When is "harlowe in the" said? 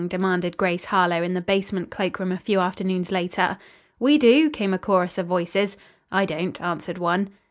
0.85-1.41